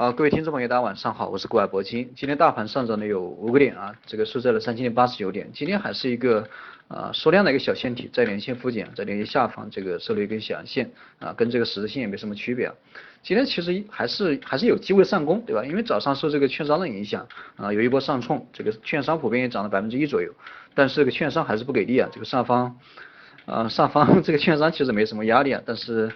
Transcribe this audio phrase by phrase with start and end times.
[0.00, 2.10] 啊，各位听众朋友，大家晚上好，我是国海博金。
[2.16, 5.50] 今天大盘上涨了有五个点啊，这个收在了三千零八十九点。
[5.52, 6.48] 今天还是一个
[6.88, 12.74] 啊缩量的一个小线体，在连线附近，在连线下方这个收了一根小阳线啊，跟这个十字线也没什么区别啊。
[13.22, 15.66] 今天其实还是还是有机会上攻，对吧？
[15.66, 20.32] 因为早上受这个券商的影响啊，有一波上冲，这个券商普遍也涨了百分之一左右，
[20.74, 22.74] 但是这个券商还是不给力啊，这个上方
[23.44, 26.10] 啊上方 这个券商其实没什么压力啊，但是。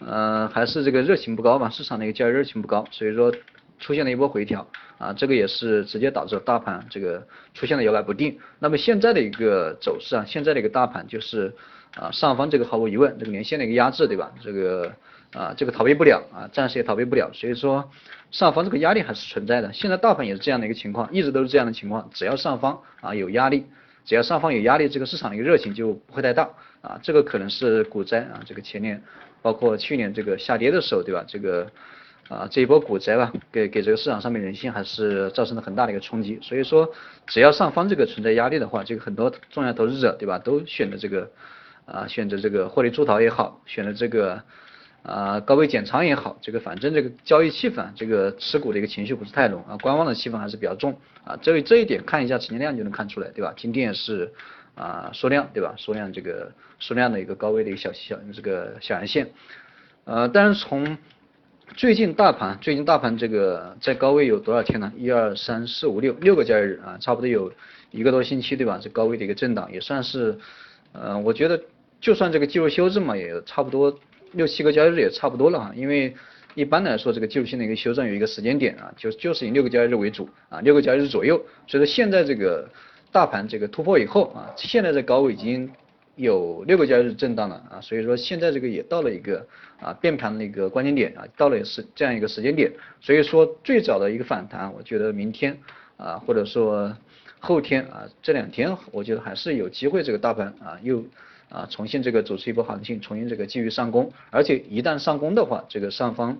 [0.00, 3.32] 呃，还是这个热情不高吧，市场的一个交易热情不高，所以说
[3.78, 4.66] 出现了一波回调
[4.98, 8.38] 啊，这个也是直接导致大盘这个出现了摇摆不定。
[8.58, 11.54] 那么现在的一个走势啊，现在的一个大盘就是
[11.96, 14.32] 啊上方这个毫无疑问这个连线的一个压制对吧？
[14.40, 14.92] 这个
[15.32, 17.90] 啊这个逃避不了啊，暂时也逃避不了，所以说
[18.30, 19.72] 上方这个压力还是存在的。
[19.72, 23.66] 现在大盘也是这样的一个情况，一直都是这样的情况，只要上方啊有压力，
[24.08, 26.48] 只要上方有压力，这个市场的一个热情就不会太大
[26.80, 29.02] 啊，这个可能是股灾啊，这个前年。
[29.42, 31.22] 包括去年这个下跌的时候，对吧？
[31.28, 31.70] 这个
[32.28, 36.38] 啊这一波股灾吧，给给这个市场上面人性还是造成了很大的一个冲击。
[36.40, 36.90] 所以说，
[37.26, 40.38] 只要上方这个存在压力的话，这个很多重要投资者，对吧？
[40.38, 41.30] 都选择这个
[41.84, 44.42] 啊选择这个获利出逃也好，选择这个
[45.02, 51.38] 啊高位减仓也好，这个反正这个交易气氛，这个持股的一个情绪不是太浓啊，观望的气氛还是比较重啊。
[51.40, 53.52] 这这一点看一下成交量就能看出来，对吧？
[53.56, 54.32] 今天也是。
[54.74, 55.74] 啊，缩量对吧？
[55.76, 59.28] 缩量这个缩量的一个高位的一个小小这个小阳线，
[60.04, 60.96] 呃，但是从
[61.74, 64.92] 最近大盘最近大盘这个在高位有多少天呢？
[64.96, 67.52] 一二三四五六六个交易日啊，差不多有
[67.90, 68.78] 一个多星期对吧？
[68.80, 70.38] 这高位的一个震荡也算是，
[70.92, 71.60] 呃，我觉得
[72.00, 73.98] 就算这个技术修正嘛，也差不多
[74.32, 76.14] 六七个交易日也差不多了啊，因为
[76.54, 82.68] 一般来说这个技术性的一个修正有一个时间点啊，就就是以六个交易日为主啊，六个交易日左右，所以说现在这个。
[83.10, 85.72] 大盘这个突破以后啊，现在的高位已经
[86.16, 89.46] 有六个交易日震荡了啊，所以说现在这个也到了一个
[89.80, 92.70] 啊变盘的一个关键点啊，到了是这样一个时间点，
[93.00, 95.58] 所以说最早的一个反弹，我觉得明天
[95.96, 96.94] 啊或者说
[97.40, 101.02] 后天啊这两天，我觉得还是有机会这个大盘啊又
[101.48, 106.38] 啊重新这个走出一波行情，重新这个继续上攻，而且一旦上攻的话，这个上方。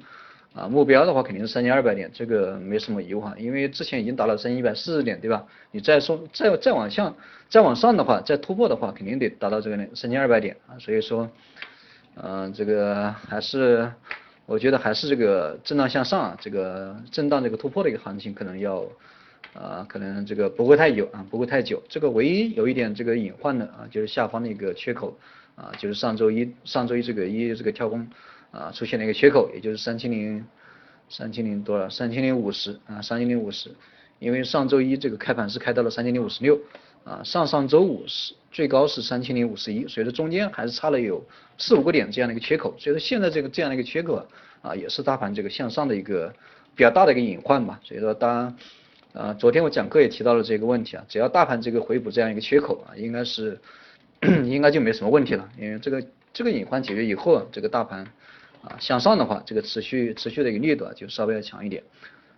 [0.54, 5.44] 啊，目标的话肯定是三千二百点，这个没什么疑问，因为之前已经达到三千一百四十点，对吧？
[5.70, 7.14] 你再说再再往下
[7.50, 10.74] 再往上的话，再突破的话，肯定得达到这个三千二百点啊。
[10.80, 11.30] 所以说，
[12.14, 13.92] 嗯，这个还是
[14.46, 18.82] 我觉得还是这个震荡向上，啊，这个震荡这个突破的一个行情可能要
[19.54, 21.82] 啊，可能这个不会太久啊，不会太久。
[21.88, 25.16] 这个唯一有一点这个隐患的啊，就是下方的一个缺口
[25.56, 28.08] 啊，就是上周一上周一这个一这个跳空。
[28.50, 30.42] 啊，出现了一个缺口，也就是三千零
[31.10, 31.86] 三千零多少？
[31.90, 33.70] 三千零五十啊，三千零五十。
[34.20, 36.58] 因为上周一这个开盘是开到了三千零五十六
[37.04, 41.22] 啊，上上周五是最高是三千零五十一，所以说中间还是差了有
[41.58, 44.26] 四五个点这样的一个缺口，所以说现在这个这样的一个缺口啊，
[44.62, 46.32] 啊也是大盘这个向上的一个
[46.74, 47.78] 比较大的一个隐患吧。
[47.84, 48.56] 所以说当
[49.18, 53.58] 啊昨天我讲课也提到了这个问题啊，只要大盘这个回补这样一个缺口啊，应该是
[54.46, 58.06] 应该就没什么问题了，因为这个这个隐患解决以后，这个大盘。
[58.60, 61.80] 啊，向上的话，这个持续持续的一个力度啊，就稍微要强一点。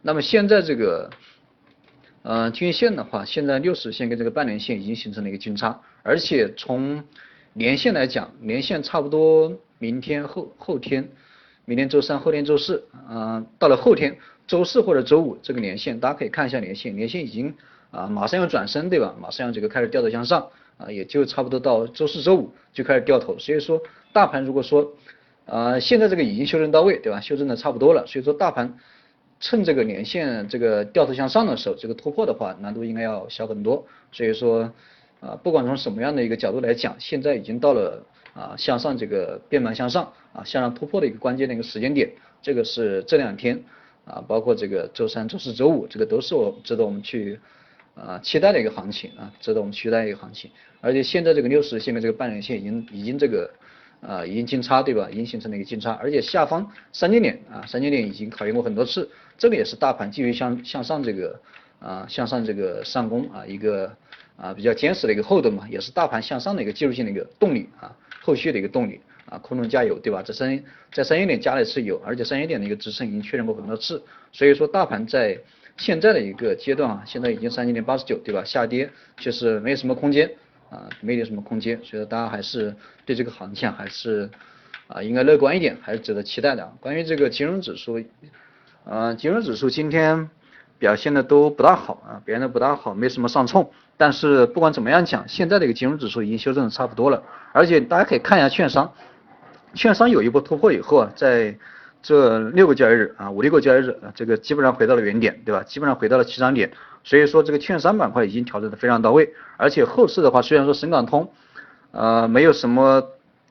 [0.02, 1.08] 那么现在这个，
[2.20, 7.02] 呃，均线的话，现在六十线跟这个半年线已经形成了一个金叉，而且从
[7.54, 11.08] 年线来讲，年线差不多明天后后天，
[11.64, 14.18] 明天周三，后天周四，啊，到了后天
[14.50, 17.54] 周四或者周五，这个年线大家可以看一下年线，年线已经
[17.92, 19.14] 啊马上要转身，对吧？
[19.22, 23.80] 马上要这个开始掉头向上，啊，也就差不多到周四周五就开始掉头，所以说
[24.12, 24.92] 大盘如果说。
[25.46, 27.20] 呃，现在这个已经修正到位，对吧？
[27.20, 28.78] 修正的差不多了，所以说大盘
[29.40, 33.84] 趁这个年线这个掉头向上的时候，这个突破的话难度应该要小很多。
[34.12, 34.72] 所以说，
[35.18, 42.12] 啊，不管从什么样的一个角度来讲，现在已经到了啊向上这个变盘向上啊向上突破的一个关键的一个时间点。
[42.40, 43.64] 这个是这两天
[44.04, 47.38] 啊，包括这个周三、周四周五，这个都是我值得我们去
[47.94, 50.50] 啊期待的一个行情啊，值得我们期待一个行情。
[50.80, 53.50] 而且现在这个六十线的这个半年线已经已经这个。
[54.00, 55.10] 啊，已经金叉对吧？
[55.12, 59.06] 已经形成了一个金叉，而且下方三千点啊，三千点已经考验过很多次，
[59.36, 61.38] 这个也是大盘继续向向上这个
[61.80, 63.94] 啊向上这个上攻啊一个
[64.38, 70.22] 啊比较坚实的一个后盾嘛，也是大盘向上的一个技术性的一个动力啊，后续的一个动力啊，空中加油对吧？
[70.22, 70.62] 在三
[70.92, 75.38] 在三千点加了一次油，而且三千点的一个支撑已经确认过很多次，所以说大盘在
[75.78, 78.44] 现在的一个阶段啊，现在已经三千点八十九对吧？
[78.44, 80.30] 下跌就是没有什么空间。
[80.70, 82.72] 啊，没有什么空间，所以说大家还是
[83.04, 84.30] 对这个行情还是
[84.86, 86.72] 啊应该乐观一点，还是值得期待的。
[86.78, 88.00] 关于这个金融指数，
[88.84, 90.30] 呃，金融指数今天
[90.78, 93.68] 表现的都不大好啊，表现的不大好，没什么上冲。
[93.96, 97.20] 但是不管怎么样讲，现在的一个金融指数已经修正的差不多了，
[97.52, 98.94] 而且大家可以看一下券商，
[99.74, 101.56] 券商有一波突破以后啊，在
[102.02, 105.62] 这六个交易日啊，五六个交易日啊，这个基本上回到了原点，对吧？
[105.62, 106.72] 基本上回到了起涨点，
[107.04, 111.30] 所以说这个券商板块已经调整的非常到位，而且后市的话，虽然说深港通，
[111.92, 113.02] 呃，没有什么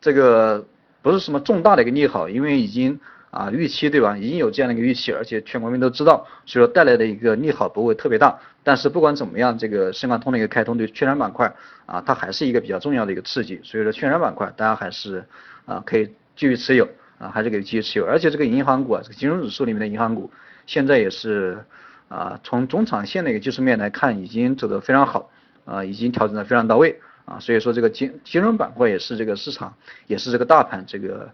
[0.01, 0.65] 这个
[1.01, 2.99] 不是什么重大的一个利好，因为已经
[3.29, 4.17] 啊预期对吧？
[4.17, 8.39] 已经有这样的一个预期，而且全国民都知道，所以说带来的一个利好不会特别大。
[8.63, 11.53] 但是不管怎么样，这个深港通的一个开通对券商板块
[11.85, 15.23] 啊，它还是一个比较重要的一个刺激，所以说券商板块大家还是
[15.69, 16.89] 啊可以继续持有。
[17.19, 20.31] 啊，还是可以继续持有，而且这个银行股啊，这个金融指数里面的银行股，
[20.65, 21.65] 现在也是
[22.07, 25.29] 啊，从中长线的一个技术面来看，已经走得非常好，
[25.65, 29.73] 啊，已经调整的非常到位，啊，所以说这个金金融板块也是这个市场，
[30.07, 31.29] 也是这个大盘这个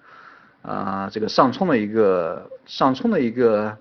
[0.63, 3.77] 啊，这个上冲的一个上冲的一个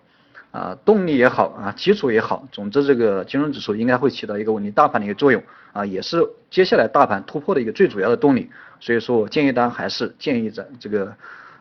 [0.54, 5.42] 啊动力也好啊，基础也好，总之这个金融指数应该会起到一个稳定大盘的一个作用，
[5.72, 8.48] 啊，也是接下来大盘突破的一个最主要的动力，
[8.78, 11.14] 所以说我建议大家还是建议在这个。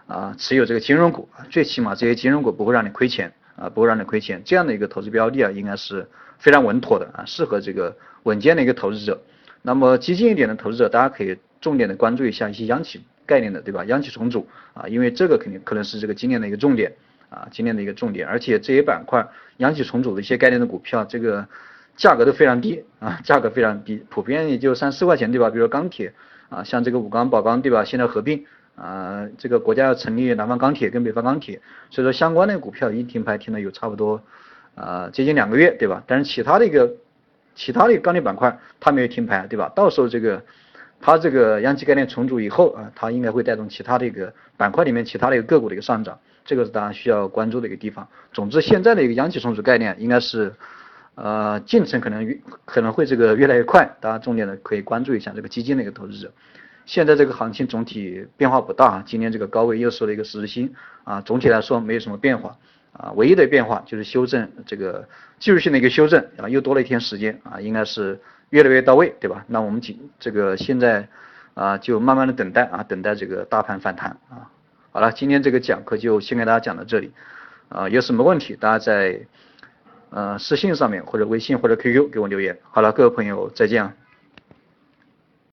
[0.06, 4.42] 啊，持有这个金融股，最起码这些金融股不会让你亏钱啊，不会让你亏钱。
[4.44, 6.06] 这样的一个投资标的啊，应该是
[6.38, 9.18] 非常稳妥的啊，适合这个稳健的一个投资者。
[9.62, 13.86] 那么激进一点的投资者，大家可以重点的关注一下一些央企概念的，对吧？
[13.86, 16.92] 央企重组啊，因为这个肯定可能是这个今年的一个重点
[17.34, 18.28] 啊，今年的一个重点。
[18.28, 19.28] 而且这些板块，
[19.58, 21.48] 央企重组的一些概念的股票，这个
[21.98, 25.50] 价格都非常低啊，价格非常低，普遍也就三四块钱，对吧？
[25.50, 26.14] 比如钢铁
[26.50, 27.84] 啊，像这个武钢、宝钢，对吧？
[27.84, 28.46] 现在合并。
[28.76, 34.20] 啊，这个国家要成立南方钢铁跟北方钢铁，所以说相关的股票已经停牌停了有差不多
[34.74, 36.04] 啊接近两个月，对吧？
[36.08, 36.92] 但是其他的一个
[37.54, 39.72] 其他的钢铁板块它没有停牌，对吧？
[39.76, 40.44] 到时候这个
[41.06, 48.08] 它这个央企概念重组以后啊，它应该会带动其他的一个板块里面其他的一个个股的一个上涨，这个是大家需要关注的一个地方。
[48.32, 50.54] 总之，现在的一个央企重组概念应该是
[51.16, 56.32] 呃进程可能越可能会这个越来越快，大家重点的可以关注一下这个基金的一个投资者。
[56.86, 60.74] 现在这个行情总体变化不大，今天这个高位又收了一个十字星
[61.04, 62.56] 啊，总体来说没有什么变化
[62.94, 65.06] 啊，唯一的变化就是修正这个
[65.38, 68.18] 技术性的一个修正啊，又多了一天时间啊，应该是
[68.50, 69.46] 越来越到位，对吧？
[69.48, 71.08] 那我们今这个现在
[71.54, 74.50] 啊就慢慢的等待啊，等待这个大盘反弹啊。
[74.92, 77.12] 好了，今天这个讲课就先给大家讲到这里
[77.70, 79.22] 啊，有什么问题大家在
[80.12, 82.58] 呃私信上面或者微信或者 QQ 给我留言。
[82.70, 83.94] 好了，各位朋友再见啊。